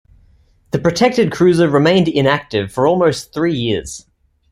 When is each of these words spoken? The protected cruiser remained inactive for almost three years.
The 0.71 0.79
protected 0.79 1.31
cruiser 1.31 1.69
remained 1.69 2.07
inactive 2.07 2.71
for 2.71 2.87
almost 2.87 3.35
three 3.35 3.53
years. 3.53 4.07